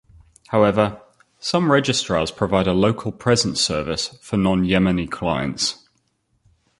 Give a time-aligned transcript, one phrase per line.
[0.47, 0.99] However,
[1.37, 5.87] some registrars provide a local presence service for non-Yemeni clients.